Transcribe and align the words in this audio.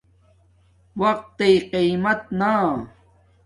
وقت 1.01 1.25
تݵ 1.37 1.55
قہمت 1.71 2.21
نا 2.39 2.51